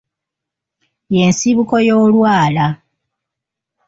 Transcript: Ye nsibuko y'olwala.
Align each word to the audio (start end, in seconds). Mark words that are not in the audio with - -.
Ye 1.15 1.21
nsibuko 1.31 1.75
y'olwala. 1.87 2.65